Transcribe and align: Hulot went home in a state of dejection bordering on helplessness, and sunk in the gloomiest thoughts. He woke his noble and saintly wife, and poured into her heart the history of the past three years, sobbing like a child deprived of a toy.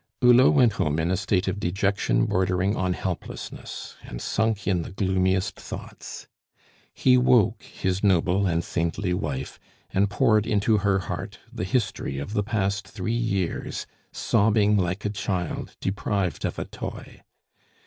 Hulot 0.19 0.51
went 0.55 0.73
home 0.73 0.97
in 0.97 1.11
a 1.11 1.15
state 1.15 1.47
of 1.47 1.59
dejection 1.59 2.25
bordering 2.25 2.75
on 2.75 2.93
helplessness, 2.93 3.97
and 4.01 4.19
sunk 4.19 4.65
in 4.65 4.81
the 4.81 4.89
gloomiest 4.89 5.57
thoughts. 5.59 6.27
He 6.91 7.19
woke 7.19 7.61
his 7.61 8.03
noble 8.03 8.47
and 8.47 8.63
saintly 8.63 9.13
wife, 9.13 9.59
and 9.91 10.09
poured 10.09 10.47
into 10.47 10.79
her 10.79 10.97
heart 11.01 11.37
the 11.53 11.65
history 11.65 12.17
of 12.17 12.33
the 12.33 12.41
past 12.41 12.87
three 12.87 13.13
years, 13.13 13.85
sobbing 14.11 14.75
like 14.75 15.05
a 15.05 15.09
child 15.11 15.75
deprived 15.79 16.45
of 16.45 16.57
a 16.57 16.65
toy. 16.65 17.21